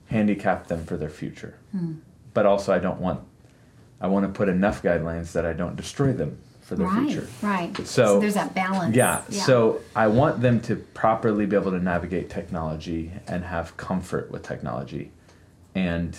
handicap 0.06 0.66
them 0.68 0.84
for 0.84 0.96
their 0.96 1.10
future. 1.10 1.58
Hmm. 1.72 1.94
But 2.34 2.46
also, 2.46 2.72
I 2.72 2.78
don't 2.78 3.00
want, 3.00 3.20
I 4.00 4.06
want 4.06 4.26
to 4.26 4.32
put 4.32 4.48
enough 4.48 4.82
guidelines 4.82 5.32
that 5.32 5.44
I 5.44 5.52
don't 5.52 5.76
destroy 5.76 6.12
them 6.12 6.38
for 6.60 6.76
their 6.76 6.86
right, 6.86 7.08
future. 7.08 7.28
right. 7.42 7.86
So- 7.86 8.20
there's 8.20 8.34
that 8.34 8.54
balance. 8.54 8.94
Yeah, 8.94 9.22
so 9.30 9.80
I 9.96 10.06
want 10.08 10.40
them 10.40 10.60
to 10.62 10.76
properly 10.76 11.46
be 11.46 11.56
able 11.56 11.70
to 11.70 11.80
navigate 11.80 12.28
technology 12.28 13.12
and 13.26 13.44
have 13.44 13.76
comfort 13.76 14.30
with 14.30 14.42
technology. 14.42 15.10
And 15.74 16.18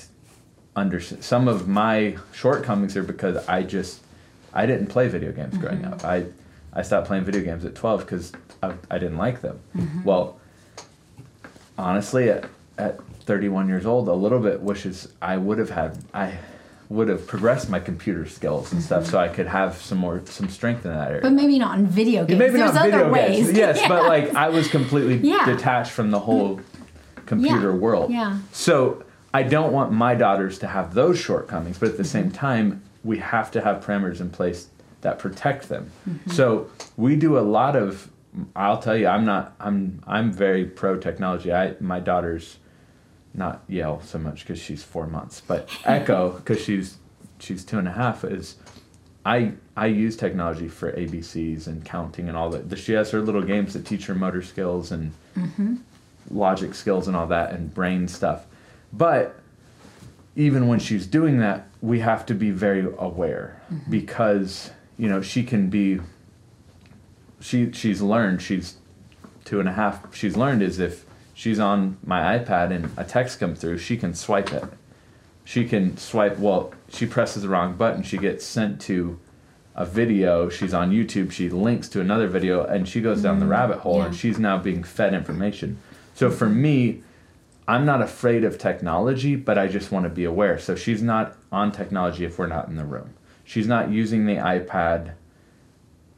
under 0.76 1.00
some 1.00 1.48
of 1.48 1.68
my 1.68 2.18
shortcomings 2.34 2.96
are 2.96 3.04
because 3.04 3.48
I 3.48 3.64
just 3.64 4.02
I 4.54 4.66
didn't 4.66 4.88
play 4.88 5.08
video 5.08 5.32
games 5.32 5.58
growing 5.58 5.80
mm-hmm. 5.80 5.94
up. 5.94 6.06
I 6.06 6.26
I 6.74 6.82
stopped 6.84 7.08
playing 7.08 7.26
video 7.26 7.42
games 7.42 7.66
at 7.66 7.76
12 7.76 8.02
because 8.02 8.32
I, 8.62 8.74
I 8.92 8.98
didn't 9.00 9.18
like 9.18 9.42
them. 9.42 9.60
Mm-hmm. 9.76 10.04
Well, 10.04 10.40
honestly, 11.78 12.30
at, 12.30 12.46
at 12.78 13.02
31 13.22 13.68
years 13.68 13.86
old, 13.86 14.08
a 14.08 14.14
little 14.14 14.40
bit 14.40 14.62
wishes 14.62 15.12
I 15.22 15.38
would 15.38 15.58
have 15.58 15.70
had 15.70 15.98
I 16.14 16.38
would 16.90 17.08
have 17.08 17.28
progressed 17.28 17.70
my 17.70 17.80
computer 17.80 18.28
skills 18.28 18.74
and 18.74 18.82
stuff 18.82 19.04
mm-hmm. 19.04 19.12
so 19.12 19.20
I 19.20 19.28
could 19.28 19.46
have 19.46 19.78
some 19.78 20.00
more 20.00 20.22
some 20.26 20.50
strength 20.50 20.86
in 20.86 20.92
that 20.92 21.10
area. 21.10 21.22
but 21.22 21.34
maybe 21.34 21.60
not 21.60 21.78
in 21.78 21.86
video 21.86 22.26
games. 22.26 22.40
Maybe 22.40 22.58
there's 22.58 22.74
not 22.74 22.88
other 22.88 22.92
video 22.92 23.12
ways. 23.12 23.46
games. 23.46 23.58
Yes, 23.58 23.78
Yeah. 23.82 23.88
but 23.88 24.06
like 24.06 24.34
I 24.34 24.50
was 24.50 24.68
completely 24.68 25.18
Yeah. 25.18 25.46
detached 25.46 25.92
from 25.92 26.10
the 26.12 26.20
whole 26.20 26.62
computer 27.28 27.72
Yeah, 27.72 27.78
world. 27.78 28.12
yeah. 28.12 28.40
So 28.52 29.04
I 29.34 29.44
don't 29.44 29.72
want 29.72 29.92
my 29.92 30.16
daughters 30.16 30.58
to 30.60 30.68
have 30.68 30.94
those 30.94 31.20
shortcomings, 31.20 31.78
but 31.78 31.90
at 31.90 31.98
the 31.98 32.04
Mm-hmm. 32.04 32.12
same 32.12 32.32
time, 32.32 32.82
we 33.04 33.20
have 33.20 33.52
to 33.52 33.62
have 33.62 33.84
parameters 33.84 34.20
in 34.20 34.30
place 34.30 34.68
that 35.02 35.20
protect 35.20 35.70
them. 35.70 35.92
Mm-hmm. 36.10 36.32
So 36.32 36.70
we 36.98 37.16
do 37.16 37.38
a 37.38 37.42
lot 37.42 37.76
of. 37.76 38.10
I'll 38.56 38.80
tell 38.82 38.96
you, 38.98 39.08
I'm 39.08 39.26
not. 39.26 39.54
I'm. 39.60 40.02
I'm 40.08 40.32
very 40.32 40.66
pro 40.66 40.98
technology. 40.98 41.54
I 41.54 41.76
my 41.80 42.00
daughters, 42.00 42.58
not 43.34 43.64
Yale 43.68 44.02
so 44.04 44.18
much 44.20 44.42
because 44.46 44.60
she's 44.60 44.84
four 44.84 45.08
months, 45.08 45.42
but 45.42 45.70
Echo 45.86 46.32
because 46.32 46.62
she's 46.64 46.98
she's 47.40 47.64
two 47.64 47.78
and 47.80 47.88
a 47.88 47.92
half 47.94 48.24
is. 48.24 48.56
I 49.26 49.54
I 49.76 49.88
use 49.88 50.16
technology 50.16 50.68
for 50.68 50.92
ABCs 50.94 51.68
and 51.68 51.84
counting 51.86 52.28
and 52.30 52.38
all 52.38 52.50
that. 52.52 52.78
She 52.78 52.94
has 52.94 53.12
her 53.12 53.22
little 53.22 53.42
games 53.44 53.74
that 53.74 53.86
teach 53.86 54.06
her 54.08 54.16
motor 54.16 54.42
skills 54.42 54.92
and 54.92 55.12
logic 56.32 56.74
skills 56.74 57.08
and 57.08 57.16
all 57.18 57.28
that 57.28 57.52
and 57.52 57.74
brain 57.74 58.08
stuff. 58.08 58.46
But 58.92 59.40
even 60.36 60.68
when 60.68 60.80
she's 60.80 61.06
doing 61.06 61.40
that, 61.40 61.68
we 61.82 62.00
have 62.00 62.26
to 62.28 62.34
be 62.34 62.52
very 62.52 62.86
aware 62.98 63.62
mm-hmm. 63.72 63.90
because 63.90 64.72
you 64.98 65.08
know 65.08 65.22
she 65.22 65.44
can 65.44 65.70
be. 65.70 66.00
She 67.42 67.72
she's 67.72 68.02
learned 68.02 68.42
she's 68.42 68.76
two 69.46 69.60
and 69.60 69.70
a 69.70 69.74
half. 69.74 70.14
She's 70.16 70.36
learned 70.36 70.62
is 70.62 70.80
if 70.80 71.06
she's 71.34 71.60
on 71.60 71.98
my 72.06 72.38
iPad 72.38 72.72
and 72.72 72.92
a 72.98 73.04
text 73.04 73.40
comes 73.40 73.62
through, 73.62 73.78
she 73.78 73.98
can 73.98 74.14
swipe 74.14 74.52
it. 74.52 74.64
she 75.46 75.66
can 75.66 75.98
swipe. 75.98 76.38
Well, 76.38 76.74
she 76.90 77.06
presses 77.06 77.44
the 77.44 77.50
wrong 77.50 77.76
button. 77.76 78.04
She 78.04 78.18
gets 78.18 78.46
sent 78.46 78.82
to 78.82 79.20
a 79.76 79.86
video. 79.86 80.50
She's 80.50 80.74
on 80.74 80.92
YouTube. 80.92 81.32
She 81.32 81.50
links 81.50 81.88
to 81.90 82.02
another 82.02 82.28
video, 82.28 82.66
and 82.66 82.88
she 82.88 83.02
goes 83.02 83.22
down 83.22 83.40
the 83.40 83.46
mm. 83.46 83.52
rabbit 83.52 83.80
hole, 83.80 84.02
and 84.02 84.16
she's 84.16 84.38
now 84.38 84.58
being 84.58 84.84
fed 84.84 85.14
information. 85.14 85.78
So 86.14 86.30
for 86.30 86.50
me, 86.50 87.04
I'm 87.70 87.86
not 87.86 88.02
afraid 88.02 88.44
of 88.44 88.58
technology, 88.58 89.36
but 89.36 89.60
I 89.60 89.68
just 89.68 89.92
want 89.92 90.06
to 90.06 90.10
be 90.10 90.24
aware. 90.24 90.58
So 90.58 90.76
she's 90.76 91.04
not 91.04 91.38
on 91.52 91.72
technology 91.72 92.26
if 92.26 92.40
we're 92.40 92.48
not 92.48 92.68
in 92.68 92.76
the 92.76 92.84
room. 92.84 93.14
She's 93.44 93.68
not 93.68 93.92
using 93.92 94.26
the 94.26 94.38
iPad 94.38 95.14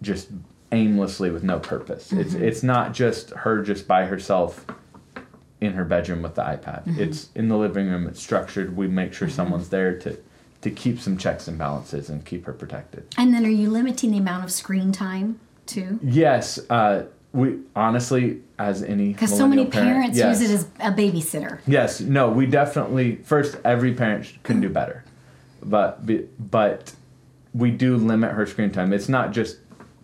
just 0.01 0.29
aimlessly 0.71 1.29
with 1.29 1.43
no 1.43 1.59
purpose. 1.59 2.13
It's 2.13 2.33
mm-hmm. 2.33 2.43
it's 2.43 2.63
not 2.63 2.93
just 2.93 3.31
her 3.31 3.61
just 3.63 3.85
by 3.85 4.05
herself 4.05 4.65
in 5.59 5.73
her 5.73 5.83
bedroom 5.83 6.21
with 6.21 6.35
the 6.35 6.41
iPad. 6.41 6.85
Mm-hmm. 6.85 7.01
It's 7.01 7.29
in 7.35 7.49
the 7.49 7.57
living 7.57 7.89
room. 7.89 8.07
It's 8.07 8.23
structured. 8.23 8.77
We 8.77 8.87
make 8.87 9.13
sure 9.13 9.27
mm-hmm. 9.27 9.35
someone's 9.35 9.67
there 9.67 9.99
to 9.99 10.17
to 10.61 10.71
keep 10.71 11.01
some 11.01 11.17
checks 11.17 11.49
and 11.49 11.57
balances 11.57 12.09
and 12.09 12.23
keep 12.23 12.45
her 12.45 12.53
protected. 12.53 13.13
And 13.17 13.33
then 13.33 13.45
are 13.45 13.49
you 13.49 13.69
limiting 13.69 14.11
the 14.11 14.19
amount 14.19 14.45
of 14.45 14.51
screen 14.53 14.93
time 14.93 15.41
too? 15.65 15.99
Yes, 16.01 16.59
uh, 16.69 17.03
we 17.33 17.57
honestly, 17.75 18.41
as 18.59 18.83
any 18.83 19.13
Because 19.13 19.35
so 19.35 19.47
many 19.47 19.65
parent, 19.65 19.91
parents 19.93 20.17
yes. 20.17 20.41
use 20.41 20.49
it 20.49 20.53
as 20.53 20.63
a 20.79 20.91
babysitter. 20.95 21.59
Yes, 21.65 22.01
no, 22.01 22.29
we 22.29 22.45
definitely 22.45 23.15
first 23.17 23.57
every 23.63 23.93
parent 23.93 24.31
can 24.43 24.59
do 24.61 24.69
better, 24.69 25.03
but 25.63 26.01
but 26.51 26.93
we 27.53 27.71
do 27.71 27.97
limit 27.97 28.31
her 28.31 28.45
screen 28.45 28.69
time. 28.71 28.91
It's 28.93 29.09
not 29.09 29.31
just 29.31 29.57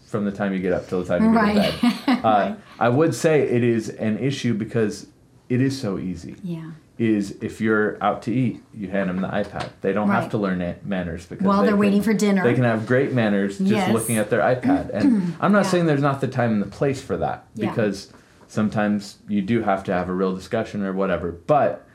from 0.05 0.24
the 0.25 0.31
time 0.31 0.53
you 0.53 0.60
get 0.60 0.72
up 0.74 0.88
till 0.88 1.03
the 1.03 1.07
time 1.07 1.24
you 1.24 1.29
Right. 1.38 1.55
go 1.55 1.89
to 1.89 1.96
bed. 2.05 2.19
Uh, 2.24 2.55
I 2.79 2.89
would 2.89 3.13
say 3.13 3.41
it 3.41 3.63
is 3.63 3.89
an 3.89 4.17
issue 4.19 4.53
because 4.53 5.07
it 5.50 5.62
is 5.62 5.79
so 5.79 6.00
easy. 6.00 6.36
Yeah. 6.43 6.72
Is 6.98 7.38
if 7.42 7.62
you're 7.62 8.01
out 8.04 8.24
to 8.24 8.34
eat, 8.34 8.63
you 8.74 8.88
hand 8.89 9.10
them 9.10 9.22
the 9.22 9.27
iPad. 9.27 9.70
They 9.82 9.94
don't 9.94 10.10
have 10.10 10.32
to 10.32 10.38
learn 10.39 10.75
manners 10.84 11.27
because 11.27 11.46
While 11.46 11.58
they 11.60 11.66
they're 11.68 11.72
can- 11.74 11.80
waiting 11.80 12.01
for 12.01 12.13
dinner. 12.13 12.42
They 12.44 12.56
can 12.56 12.63
have 12.63 12.88
great 12.88 13.13
manners 13.13 13.60
just 13.60 13.70
Yes. 13.70 13.94
looking 13.94 14.18
at 14.18 14.32
their 14.32 14.39
iPad. 14.42 14.89
And 14.96 15.36
I'm 15.39 15.51
not 15.51 15.66
Yeah. 15.66 15.70
saying 15.72 15.86
there's 15.86 16.01
not 16.01 16.22
the 16.22 16.27
time 16.27 16.54
and 16.54 16.62
the 16.62 16.66
place 16.66 17.00
for 17.00 17.16
that 17.18 17.46
Yeah. 17.54 17.70
because 17.70 18.12
sometimes 18.48 19.20
you 19.27 19.44
do 19.44 19.62
have 19.62 19.84
to 19.84 19.94
have 19.94 20.10
a 20.10 20.13
real 20.13 20.34
discussion 20.34 20.84
or 20.84 20.92
whatever. 20.92 21.32
But 21.32 21.86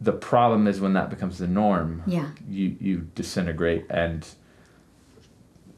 the 0.00 0.10
problem 0.12 0.66
is 0.66 0.80
when 0.80 0.94
that 0.94 1.10
becomes 1.10 1.38
the 1.38 1.46
norm, 1.46 2.02
Yeah. 2.04 2.26
you 2.48 2.74
you 2.80 3.06
disintegrate 3.14 3.86
and 3.88 4.26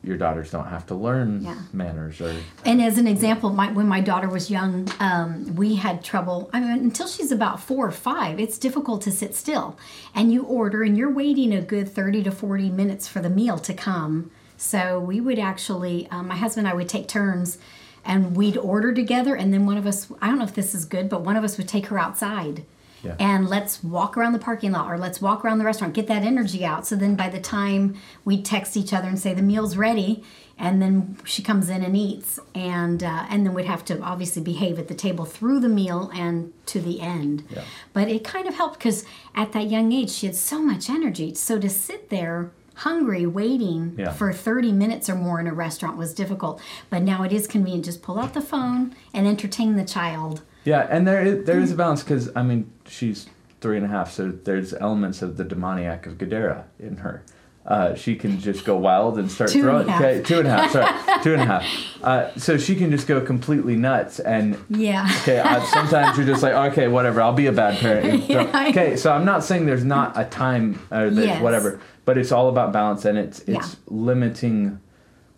your 0.06 0.16
daughters 0.16 0.50
don't 0.52 0.68
have 0.68 0.86
to 0.86 0.94
learn 0.94 1.42
Yeah. 1.42 1.56
manners 1.72 2.20
or 2.20 2.32
And 2.64 2.80
as 2.80 2.96
an 2.96 3.06
example, 3.08 3.50
my, 3.50 3.72
when 3.72 3.88
my 3.88 4.00
daughter 4.00 4.28
was 4.28 4.50
young, 4.50 4.88
um, 5.00 5.54
we 5.56 5.74
had 5.74 6.04
trouble. 6.04 6.48
I 6.52 6.60
mean, 6.60 6.70
until 6.78 7.08
she's 7.08 7.32
about 7.32 7.60
four 7.60 7.86
or 7.86 7.90
five, 7.90 8.38
it's 8.38 8.56
difficult 8.56 9.02
to 9.02 9.10
sit 9.10 9.34
still. 9.34 9.76
And 10.14 10.32
you 10.32 10.44
order, 10.44 10.82
and 10.84 10.96
you're 10.96 11.10
waiting 11.12 11.52
a 11.52 11.60
good 11.60 11.88
30 11.88 12.22
to 12.22 12.30
40 12.30 12.70
minutes 12.70 13.08
for 13.08 13.20
the 13.20 13.28
meal 13.30 13.58
to 13.58 13.74
come. 13.74 14.30
So 14.56 14.98
we 15.00 15.20
would 15.20 15.38
actually, 15.38 16.08
um, 16.10 16.28
my 16.28 16.36
husband 16.36 16.66
and 16.66 16.72
I 16.72 16.76
would 16.76 16.88
take 16.88 17.08
turns 17.08 17.58
and 18.04 18.36
we'd 18.36 18.56
order 18.56 18.94
together. 18.94 19.34
And 19.34 19.52
then 19.52 19.66
one 19.66 19.76
of 19.76 19.86
us, 19.86 20.10
I 20.22 20.28
don't 20.28 20.38
know 20.38 20.44
if 20.44 20.54
this 20.54 20.74
is 20.74 20.84
good, 20.84 21.08
but 21.08 21.22
one 21.22 21.36
of 21.36 21.42
us 21.44 21.58
would 21.58 21.68
take 21.68 21.86
her 21.86 21.98
outside. 21.98 22.64
Yeah. 23.06 23.16
And 23.18 23.48
let's 23.48 23.82
walk 23.84 24.16
around 24.16 24.32
the 24.32 24.38
parking 24.38 24.72
lot 24.72 24.90
or 24.90 24.98
let's 24.98 25.20
walk 25.20 25.44
around 25.44 25.58
the 25.58 25.64
restaurant, 25.64 25.94
get 25.94 26.06
that 26.08 26.22
energy 26.22 26.64
out. 26.64 26.86
So 26.86 26.96
then 26.96 27.14
by 27.16 27.28
the 27.28 27.40
time 27.40 27.96
we 28.24 28.42
text 28.42 28.76
each 28.76 28.92
other 28.92 29.08
and 29.08 29.18
say 29.18 29.32
the 29.34 29.42
meal's 29.42 29.76
ready, 29.76 30.24
and 30.58 30.80
then 30.80 31.18
she 31.24 31.42
comes 31.42 31.68
in 31.68 31.82
and 31.82 31.94
eats, 31.96 32.40
and 32.54 33.02
uh, 33.04 33.26
and 33.28 33.44
then 33.44 33.52
we'd 33.52 33.66
have 33.66 33.84
to 33.86 34.00
obviously 34.00 34.42
behave 34.42 34.78
at 34.78 34.88
the 34.88 34.94
table 34.94 35.24
through 35.26 35.60
the 35.60 35.68
meal 35.68 36.10
and 36.14 36.52
to 36.66 36.80
the 36.80 37.00
end. 37.02 37.44
Yeah. 37.50 37.62
But 37.92 38.08
it 38.08 38.24
kind 38.24 38.48
of 38.48 38.54
helped 38.54 38.78
because 38.78 39.04
at 39.34 39.52
that 39.52 39.68
young 39.68 39.92
age 39.92 40.10
she 40.10 40.26
had 40.26 40.34
so 40.34 40.62
much 40.62 40.88
energy. 40.88 41.34
So 41.34 41.58
to 41.60 41.68
sit 41.68 42.08
there 42.08 42.50
hungry 42.80 43.24
waiting 43.26 43.94
Yeah. 43.98 44.12
for 44.12 44.32
30 44.34 44.70
minutes 44.72 45.08
or 45.08 45.14
more 45.14 45.40
in 45.40 45.46
a 45.46 45.52
restaurant 45.54 45.96
was 45.96 46.12
difficult. 46.12 46.60
But 46.90 47.02
now 47.02 47.22
it 47.22 47.32
is 47.32 47.46
convenient. 47.46 47.86
Just 47.86 48.02
pull 48.02 48.18
out 48.18 48.34
the 48.34 48.42
phone 48.42 48.94
and 49.14 49.26
entertain 49.26 49.76
the 49.76 49.84
child. 49.84 50.42
Yeah, 50.66 50.86
and 50.90 51.06
there 51.06 51.22
is, 51.24 51.46
there 51.46 51.58
is 51.60 51.72
a 51.72 51.74
balance 51.76 52.02
because 52.02 52.30
I 52.36 52.42
mean 52.42 52.70
she's 52.86 53.28
three 53.60 53.76
and 53.78 53.86
a 53.86 53.88
half, 53.88 54.10
so 54.12 54.30
there's 54.30 54.74
elements 54.74 55.22
of 55.22 55.36
the 55.38 55.44
demoniac 55.44 56.06
of 56.06 56.18
Gadara 56.18 56.64
in 56.78 56.98
her. 56.98 57.22
Uh, 57.64 57.94
she 57.96 58.14
can 58.14 58.38
just 58.38 58.64
go 58.64 58.76
wild 58.76 59.18
and 59.18 59.28
start 59.28 59.50
Two 59.50 59.62
throwing. 59.62 59.88
a 59.88 59.90
half. 59.92 60.00
Okay, 60.00 60.22
two 60.22 60.38
and 60.38 60.46
a 60.46 60.50
half. 60.50 60.70
Sorry, 60.70 61.22
two 61.24 61.32
and 61.32 61.42
a 61.42 61.46
half. 61.46 61.64
Uh, 62.00 62.30
so 62.38 62.56
she 62.58 62.76
can 62.76 62.92
just 62.92 63.08
go 63.08 63.20
completely 63.20 63.74
nuts 63.74 64.20
and. 64.20 64.56
Yeah. 64.70 65.08
Okay, 65.22 65.38
uh, 65.40 65.60
sometimes 65.64 66.16
you're 66.16 66.26
just 66.26 66.44
like, 66.44 66.52
okay, 66.72 66.86
whatever. 66.86 67.20
I'll 67.22 67.32
be 67.32 67.46
a 67.46 67.52
bad 67.52 67.78
parent. 67.80 68.06
and 68.12 68.28
Yeah. 68.28 68.68
Okay, 68.68 68.96
so 68.96 69.10
I'm 69.12 69.24
not 69.24 69.42
saying 69.42 69.66
there's 69.66 69.84
not 69.84 70.16
a 70.16 70.24
time 70.26 70.78
or 70.92 71.10
that 71.10 71.24
Yes. 71.26 71.42
whatever, 71.42 71.80
but 72.04 72.16
it's 72.18 72.30
all 72.30 72.48
about 72.48 72.72
balance 72.72 73.04
and 73.04 73.18
it's 73.18 73.40
it's 73.40 73.48
Yeah. 73.48 73.64
limiting 73.88 74.78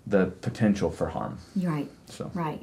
the 0.06 0.26
potential 0.42 0.90
for 0.90 1.08
harm. 1.08 1.38
Right. 1.56 1.90
So 2.06 2.30
Right. 2.34 2.62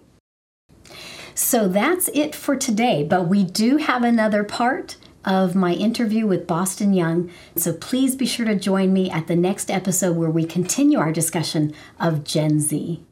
So 1.37 1.67
that's 1.67 2.07
it 2.13 2.33
for 2.33 2.55
today, 2.55 3.03
but 3.03 3.27
we 3.27 3.43
do 3.43 3.75
have 3.75 4.03
another 4.03 4.45
part 4.45 4.95
of 5.25 5.53
my 5.53 5.73
interview 5.73 6.25
with 6.25 6.47
Boston 6.47 6.93
Young. 6.93 7.29
So 7.57 7.73
please 7.73 8.15
be 8.15 8.25
sure 8.25 8.45
to 8.45 8.55
join 8.55 8.93
me 8.93 9.11
at 9.11 9.27
the 9.27 9.35
next 9.35 9.69
episode 9.69 10.15
where 10.15 10.29
we 10.29 10.45
continue 10.45 10.97
our 10.97 11.11
discussion 11.11 11.73
of 11.99 12.23
Gen 12.23 12.61
Z. 12.61 13.03